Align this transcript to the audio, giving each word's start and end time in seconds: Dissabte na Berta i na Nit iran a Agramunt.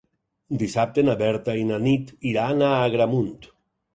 Dissabte 0.61 1.03
na 1.09 1.15
Berta 1.19 1.55
i 1.59 1.67
na 1.73 1.77
Nit 1.85 2.09
iran 2.31 2.65
a 2.69 2.69
Agramunt. 2.89 3.47